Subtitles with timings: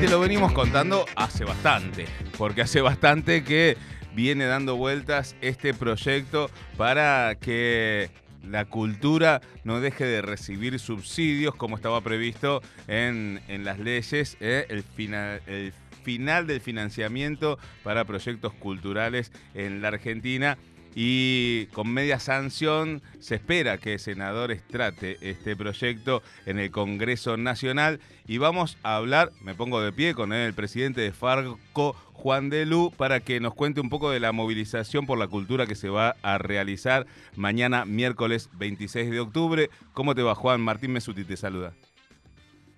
[0.00, 2.06] te lo venimos contando hace bastante,
[2.38, 3.76] porque hace bastante que
[4.14, 8.08] viene dando vueltas este proyecto para que
[8.42, 14.64] la cultura no deje de recibir subsidios como estaba previsto en, en las leyes, ¿eh?
[14.70, 20.56] el, final, el final del financiamiento para proyectos culturales en la Argentina
[20.94, 28.00] y con media sanción se espera que senadores trate este proyecto en el Congreso Nacional
[28.26, 32.66] y vamos a hablar, me pongo de pie con el presidente de Farco, Juan de
[32.66, 35.88] Lu, para que nos cuente un poco de la movilización por la cultura que se
[35.88, 39.70] va a realizar mañana miércoles 26 de octubre.
[39.94, 40.60] ¿Cómo te va Juan?
[40.60, 41.72] Martín Mesuti te saluda.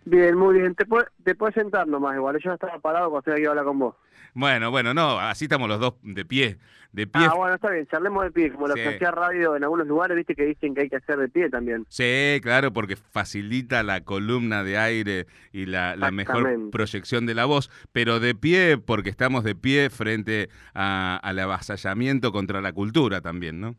[0.05, 0.75] Bien, muy bien.
[0.75, 2.39] Te, puedes sentar nomás, igual.
[2.43, 3.95] Yo estaba parado cuando estoy aquí a hablar con vos.
[4.35, 6.59] Bueno, bueno, no, así estamos los dos de pie.
[6.93, 7.23] De pie.
[7.25, 10.15] Ah, bueno, está bien, charlemos de pie, como lo que hacía radio en algunos lugares,
[10.15, 11.87] viste que dicen que hay que hacer de pie también.
[11.89, 17.71] Sí, claro, porque facilita la columna de aire y la, mejor proyección de la voz,
[17.93, 23.75] pero de pie porque estamos de pie frente al avasallamiento contra la cultura también, ¿no?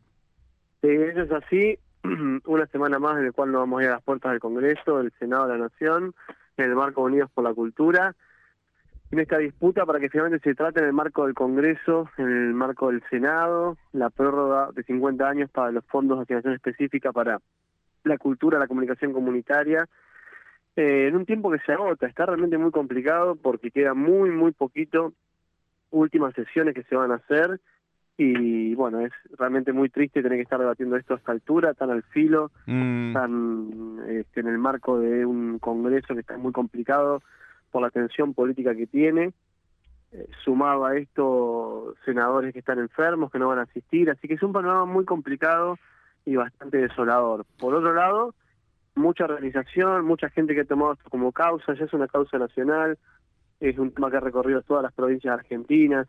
[0.82, 1.80] Sí, eso es así.
[2.46, 4.98] una semana más en el cual nos vamos a ir a las puertas del Congreso,
[4.98, 6.14] del Senado de la Nación,
[6.58, 8.16] en el marco Unidos por la Cultura,
[9.12, 12.54] en esta disputa para que finalmente se trate en el marco del Congreso, en el
[12.54, 17.40] marco del Senado, la prórroga de 50 años para los fondos de asignación específica para
[18.04, 19.88] la cultura, la comunicación comunitaria,
[20.76, 24.52] eh, en un tiempo que se agota, está realmente muy complicado porque queda muy, muy
[24.52, 25.14] poquito
[25.92, 27.62] últimas sesiones que se van a hacer
[28.18, 31.90] y bueno, es realmente muy triste tener que estar debatiendo esto a esta altura, tan
[31.90, 33.14] al filo, mm.
[33.14, 37.22] tan este, en el marco de un Congreso que está muy complicado
[37.72, 39.34] por la tensión política que tiene,
[40.12, 44.36] eh, sumado a esto senadores que están enfermos, que no van a asistir, así que
[44.36, 45.80] es un panorama muy complicado
[46.24, 47.46] y bastante desolador.
[47.58, 48.36] Por otro lado,
[48.94, 53.00] mucha realización, mucha gente que ha tomado esto como causa, ya es una causa nacional,
[53.60, 56.08] es un tema que ha recorrido todas las provincias argentinas,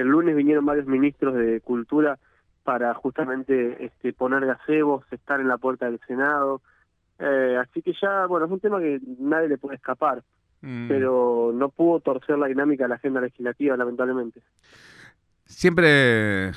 [0.00, 2.18] el lunes vinieron varios ministros de Cultura
[2.64, 6.60] para justamente este, poner gazebos, estar en la puerta del Senado.
[7.18, 10.22] Eh, así que ya, bueno, es un tema que nadie le puede escapar,
[10.60, 10.88] mm.
[10.88, 14.40] pero no pudo torcer la dinámica de la agenda legislativa, lamentablemente.
[15.54, 16.52] Siempre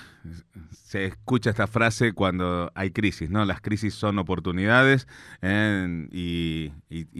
[0.71, 3.43] se escucha esta frase cuando hay crisis, ¿no?
[3.43, 5.07] Las crisis son oportunidades
[5.41, 6.71] eh, y,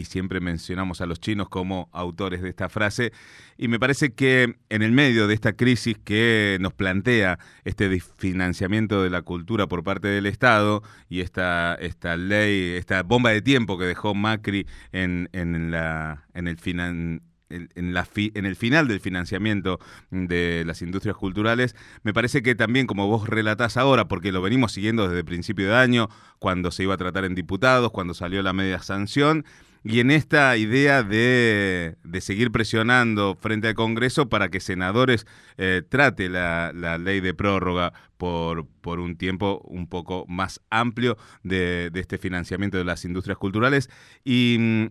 [0.06, 3.12] siempre mencionamos a los chinos como autores de esta frase.
[3.58, 9.04] Y me parece que en el medio de esta crisis que nos plantea este financiamiento
[9.04, 13.78] de la cultura por parte del Estado y esta, esta ley, esta bomba de tiempo
[13.78, 19.80] que dejó Macri en, en, la, en el final en, la el final del financiamiento
[20.12, 24.72] de las industrias culturales, me parece que también, como vos relatás ahora, porque lo venimos
[24.72, 28.42] siguiendo desde el principio de año, cuando se iba a tratar en diputados, cuando salió
[28.42, 29.46] la media sanción,
[29.88, 35.28] y en esta idea de, seguir presionando frente al Congreso para que senadores
[35.60, 41.92] eh, trate la, ley de prórroga por, por un tiempo un poco más amplio de,
[41.92, 43.92] de este financiamiento de las industrias culturales.
[44.24, 44.88] Y mm,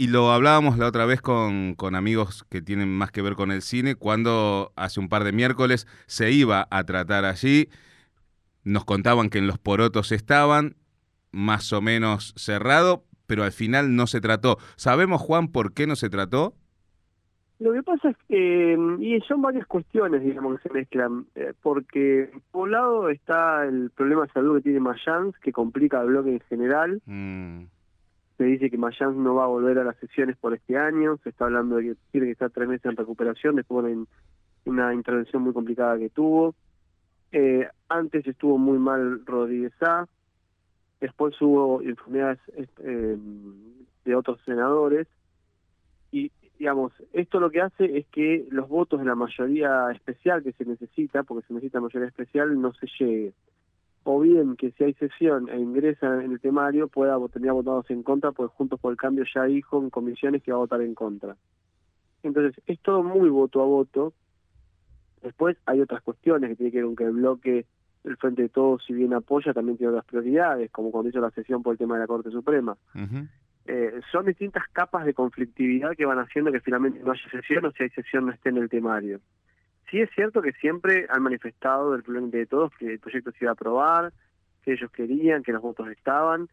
[0.00, 3.50] y lo hablábamos la otra vez con, con, amigos que tienen más que ver con
[3.50, 7.68] el cine, cuando hace un par de miércoles se iba a tratar allí.
[8.64, 10.76] Nos contaban que en los porotos estaban,
[11.32, 14.56] más o menos cerrado, pero al final no se trató.
[14.76, 16.54] ¿Sabemos, Juan, por qué no se trató?
[17.58, 22.30] Lo que pasa es que, y son varias cuestiones, digamos, que se mezclan, eh, porque
[22.52, 26.30] por un lado está el problema de salud que tiene Mayans, que complica el bloque
[26.30, 27.02] en general.
[27.04, 27.64] Mm
[28.40, 31.28] se dice que Mayans no va a volver a las sesiones por este año, se
[31.28, 34.02] está hablando de que tiene que estar tres meses en recuperación después de
[34.64, 36.54] una intervención muy complicada que tuvo.
[37.32, 40.08] Eh, antes estuvo muy mal Rodríguez A,
[41.02, 42.38] después hubo enfermedades
[42.78, 43.18] eh,
[44.06, 45.06] de otros senadores,
[46.10, 50.52] y digamos, esto lo que hace es que los votos de la mayoría especial que
[50.52, 53.34] se necesita, porque se necesita mayoría especial, no se llegue
[54.10, 58.02] o bien que si hay sesión e ingresa en el temario pueda tener votados en
[58.02, 60.94] contra, pues Juntos por el Cambio ya dijo en comisiones que va a votar en
[60.94, 61.36] contra.
[62.22, 64.12] Entonces, es todo muy voto a voto.
[65.22, 67.66] Después hay otras cuestiones que tienen que ver con que el bloque
[68.04, 71.30] el Frente de Todos, si bien apoya, también tiene otras prioridades, como cuando hizo la
[71.30, 72.76] sesión por el tema de la Corte Suprema.
[73.66, 77.72] Eh, son distintas capas de conflictividad que van haciendo que finalmente no haya sesión o
[77.72, 79.20] si hay sesión no esté en el temario.
[79.90, 83.38] Sí es cierto que siempre han manifestado del problema de todos que el proyecto se
[83.42, 84.12] iba a aprobar,
[84.62, 86.48] que ellos querían, que los votos estaban,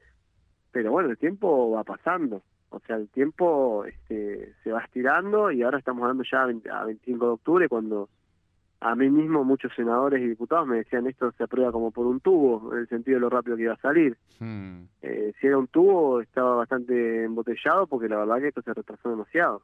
[0.71, 2.41] pero bueno, el tiempo va pasando.
[2.69, 7.25] O sea, el tiempo este, se va estirando y ahora estamos hablando ya a, 25
[7.25, 8.09] de octubre cuando
[8.79, 12.19] a mí mismo muchos senadores y diputados me decían esto se aprueba como por un
[12.19, 14.17] tubo, en el sentido de lo rápido que iba a salir.
[14.39, 14.83] Hmm.
[15.01, 19.09] Eh, si era un tubo estaba bastante embotellado porque la verdad que esto se retrasó
[19.09, 19.61] demasiado.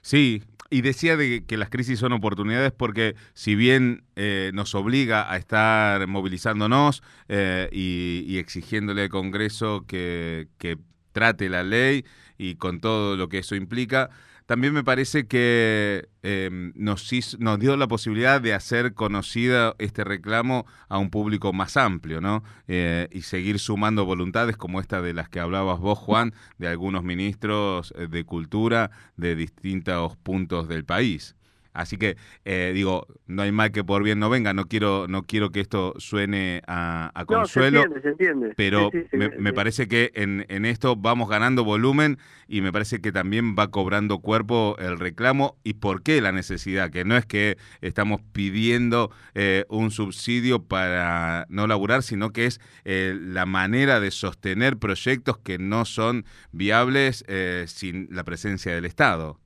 [0.00, 5.30] Sí, y decía de que las crisis son oportunidades porque si bien eh, nos obliga
[5.32, 10.78] a estar movilizándonos eh, y, exigiéndole al Congreso que, que
[11.12, 12.04] trate la ley
[12.36, 14.10] y con todo lo que eso implica,
[14.48, 20.64] también me parece que em, nos, nos dio la posibilidad de hacer conocida este reclamo
[20.88, 22.42] a un público más amplio, ¿no?
[22.66, 27.04] Eh, y seguir sumando voluntades como esta de las que hablabas vos, Juan, de algunos
[27.04, 31.36] ministros eh, de cultura de distintos puntos del país.
[31.78, 34.52] Así que eh, digo, no hay mal que por bien no venga.
[34.52, 37.84] No quiero, no quiero que esto suene a, consuelo.
[37.86, 42.72] No, se entiende, Pero me, parece que en, en, esto vamos ganando volumen y me
[42.72, 46.90] parece que también va cobrando cuerpo el reclamo y por qué la necesidad.
[46.90, 52.60] Que no es que estamos pidiendo eh, un subsidio para no laburar, sino que es
[52.84, 57.24] eh, la manera de sostener proyectos que no son viables
[57.66, 59.38] sin la presencia del Estado.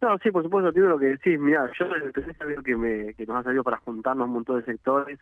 [0.00, 1.38] No, sí, por supuesto, entiendo lo que decís.
[1.38, 2.12] Mira, yo el
[2.46, 5.18] veo que, me, que nos ha salido para juntarnos un montón de sectores,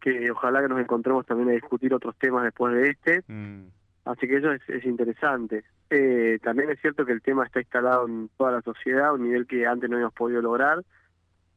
[0.00, 3.22] que ojalá que nos encontremos también a discutir otros temas después de este.
[3.26, 3.68] Mm.
[4.04, 5.64] Así que eso es, interesante.
[5.88, 9.22] Eh, también es cierto que el tema está instalado en toda la sociedad a un
[9.22, 10.84] nivel que antes no habíamos podido lograr,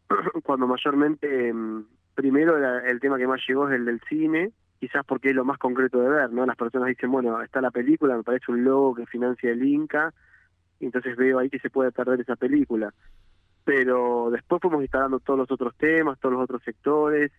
[0.44, 1.86] cuando mayormente, mm,
[2.16, 5.58] primero el tema que más llegó es el del cine, quizás porque es lo más
[5.58, 6.46] concreto de ver, ¿no?
[6.46, 10.14] Las personas dicen, bueno, está la película, me parece un logo que financia el Inca,
[10.86, 12.94] entonces veo ahí que se puede perder esa película.
[13.64, 17.32] Pero después fuimos instalando todos los otros temas, todos los otros sectores,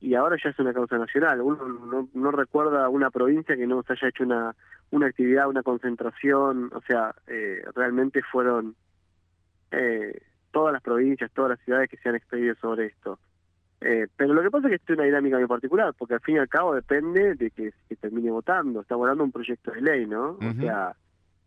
[0.00, 1.40] y ahora ya es una causa nacional.
[1.40, 4.54] Uno no, recuerda una provincia que no se haya hecho una,
[4.90, 8.74] una actividad, una concentración, o sea, eh, realmente fueron
[9.70, 10.20] eh,
[10.50, 13.18] todas las provincias, todas las ciudades que se han expedido sobre esto.
[13.80, 16.20] Eh, pero lo que pasa es que esto es una dinámica muy particular, porque al
[16.20, 18.80] fin y al cabo depende de que, que termine votando.
[18.80, 20.38] Está votando un proyecto de ley, ¿no?
[20.38, 20.94] O sea,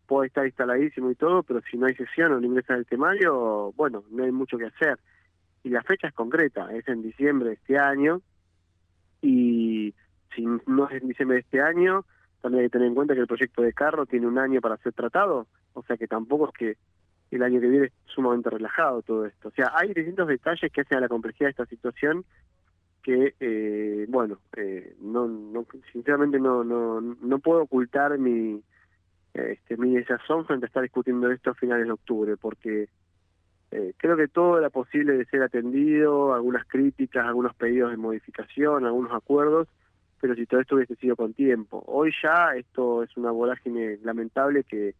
[0.07, 3.73] puede estar instaladísimo y todo, pero si no hay sesión o no ingresa el temario,
[3.75, 4.97] bueno, no hay mucho que hacer.
[5.63, 8.21] Y la fecha es concreta, es en diciembre de este año,
[9.21, 9.93] y
[10.35, 12.05] si no es en diciembre de este año,
[12.41, 14.77] también hay que tener en cuenta que el proyecto de carro tiene un año para
[14.77, 16.77] ser tratado, o sea que tampoco es que
[17.31, 19.49] el año que viene es sumamente relajado todo esto.
[19.49, 22.23] O sea, hay distintos detalles que hacen a la complejidad de esta situación
[23.03, 28.61] que, eh, bueno, eh, no, no, sinceramente no, no, no puedo ocultar mi
[29.37, 32.89] este, mi desazón frente a estar discutiendo esto a finales de octubre, porque
[33.71, 38.85] eh, creo que todo era posible de ser atendido, algunas críticas, algunos pedidos de modificación,
[38.85, 39.67] algunos acuerdos,
[40.19, 41.83] pero si todo esto hubiese sido con tiempo.
[41.87, 44.95] Hoy ya esto es una vorágine lamentable que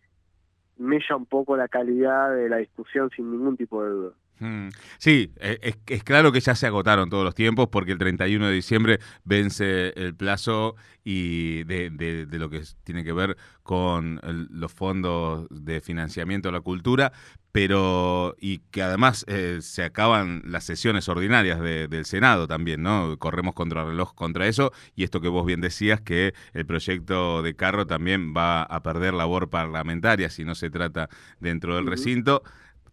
[0.78, 4.14] mella un poco la calidad de la discusión sin ningún tipo de duda.
[4.40, 4.70] Mm.
[5.00, 8.54] Sí, e, es, claro que ya se agotaron todos los tiempos porque el 31 de
[8.54, 14.20] diciembre vence el plazo y de, lo que tiene que ver con
[14.52, 17.14] los fondos de financiamiento a la cultura,
[17.52, 23.18] pero y que además eh, se acaban las sesiones ordinarias del Senado también, ¿no?
[23.18, 27.56] Corremos contra reloj contra eso y esto que vos bien decías que el proyecto de
[27.56, 32.44] carro también va a perder labor parlamentaria si no se trata dentro del recinto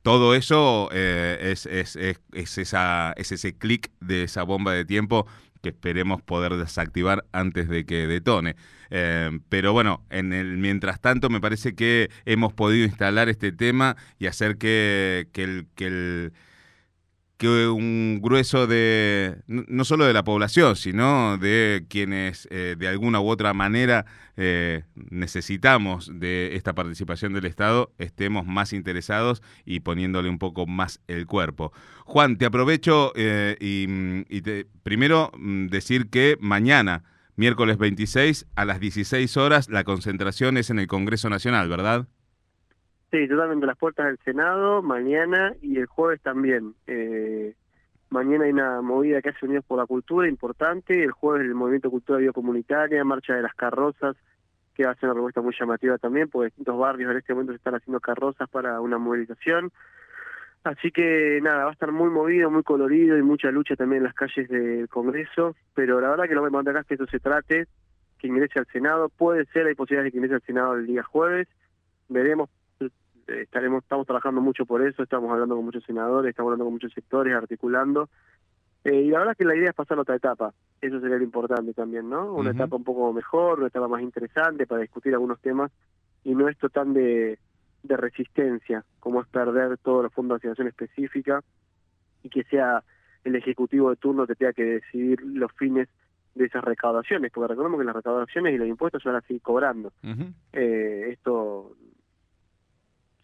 [0.05, 5.27] todo eso eh, es, ese clic de esa bomba de tiempo
[5.63, 8.55] que esperemos poder desactivar antes de que detone.
[8.91, 13.97] Eh, pero bueno, en el mientras tanto me parece que hemos podido instalar este tema
[14.19, 16.33] y hacer que, que el, que el
[17.45, 23.21] que un grueso de, no solo de la población, sino de quienes eh, de alguna
[23.21, 24.07] u otra manera
[24.39, 31.01] eh, necesitamos de esta participación del Estado, estemos más interesados y poniéndole un poco más
[31.07, 31.75] el cuerpo.
[32.07, 37.05] Juan, te aprovecho eh, y, te, primero mm, decir que mañana,
[37.37, 42.09] miércoles 26, a las 16 horas, la concentración es en el Congreso Nacional, ¿verdad?
[43.11, 46.75] Sí, totalmente las puertas del Senado, mañana y el jueves también.
[46.87, 47.55] Eh,
[48.11, 51.91] mañana hay una movida que hace Unidos por la Cultura importante, el jueves el Movimiento
[51.91, 54.17] Cultura Biocomunitaria, Marcha de las Carrozas,
[54.75, 57.77] que ser una propuesta muy llamativa también, porque distintos barrios en este momento se están
[57.77, 59.71] haciendo carrozas para una movilización.
[60.65, 64.05] Así que nada, va a estar muy movido, muy colorido y mucha lucha también en
[64.05, 67.67] las calles del Congreso, pero la verdad que lo que acá que eso se trate,
[68.19, 71.03] que ingrese al Senado, puede ser, hay posibilidades de que ingrese al Senado el día
[71.03, 71.49] jueves,
[72.09, 72.49] veremos
[73.27, 76.93] estaremos estamos trabajando mucho por eso, estamos hablando con muchos senadores, estamos hablando con muchos
[76.93, 78.09] sectores, articulando.
[78.85, 81.25] Eh, y la verdad que la idea es pasar a otra etapa, eso sería lo
[81.25, 82.35] importante también, ¿no?
[82.35, 85.73] Una etapa un poco mejor, una etapa más interesante para discutir algunos temas
[86.23, 87.39] y no esto tan de,
[87.83, 91.43] de resistencia como es perder todos los fondos de asignación específica
[92.23, 92.83] y que sea
[93.25, 95.89] el ejecutivo de turno que tenga que decidir los fines
[96.35, 99.41] de esas recaudaciones, porque recordemos que las recaudaciones y los impuestos se van a seguir
[99.41, 99.93] cobrando.
[100.53, 101.77] eh, esto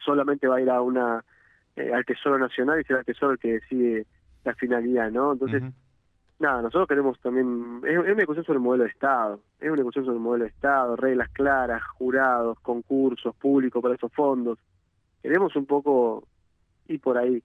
[0.04, 1.24] solamente va a ir a una
[1.76, 4.06] eh, al Tesoro Nacional y será el Tesoro el que decide
[4.44, 5.32] la finalidad, ¿no?
[5.32, 5.62] Entonces,
[6.38, 10.04] nada, nosotros queremos también, es, una discusión sobre el modelo de Estado, es una discusión
[10.04, 14.58] sobre el modelo de Estado, reglas claras, jurados, concursos, públicos para esos fondos.
[15.22, 16.26] Queremos un poco
[16.88, 17.42] ir por ahí.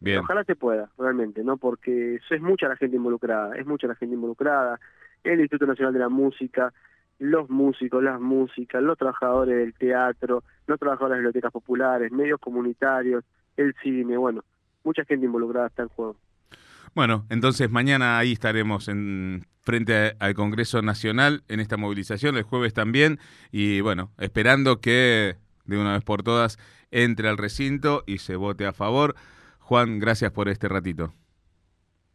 [0.00, 0.20] Bien.
[0.20, 1.56] Ojalá se pueda, realmente, ¿no?
[1.56, 4.80] Porque es mucha la gente involucrada, es mucha la gente involucrada,
[5.24, 6.72] el Instituto Nacional de la Música,
[7.18, 13.24] los músicos, las músicas, los trabajadores del teatro, los trabajadores de bibliotecas populares, medios comunitarios,
[13.56, 14.44] el cine, bueno,
[14.84, 16.16] mucha gente involucrada está en juego.
[16.94, 22.72] Bueno, entonces mañana ahí estaremos en frente al Congreso Nacional en esta movilización, el jueves
[22.72, 23.18] también,
[23.52, 26.58] y bueno, esperando que de una vez por todas
[26.90, 29.14] entre al recinto y se vote a favor.
[29.58, 31.12] Juan, gracias por este ratito.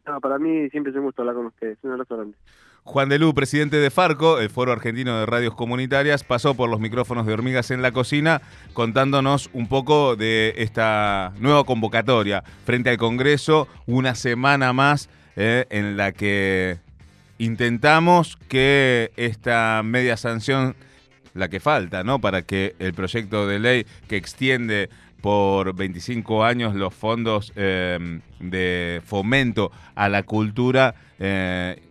[0.06, 1.78] No, para mí siempre es un gusto hablar con ustedes.
[1.84, 2.38] Un abrazo grande.
[2.86, 7.26] Juan Delú, presidente de Farco, el Foro Argentino de Radios Comunitarias, pasó por los micrófonos
[7.26, 8.42] de Hormigas en la Cocina
[8.74, 15.96] contándonos un poco de esta nueva convocatoria frente al Congreso, una semana más eh, en
[15.96, 16.78] la que
[17.38, 20.76] intentamos que esta media sanción,
[21.34, 22.20] la que falta, ¿no?
[22.20, 24.90] Para que el proyecto de ley que extiende
[25.22, 31.82] por 25 años los fondos eh, de fomento a la cultura eh,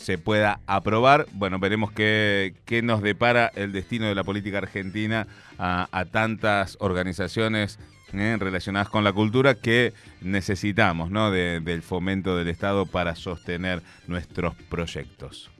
[0.00, 1.26] se pueda aprobar.
[1.32, 5.26] Bueno, veremos qué, qué, nos depara el destino de la política argentina
[5.58, 7.78] a, tantas organizaciones
[8.12, 9.92] eh, relacionadas con la cultura que
[10.22, 11.30] necesitamos ¿no?
[11.30, 15.50] del fomento del Estado para sostener nuestros proyectos.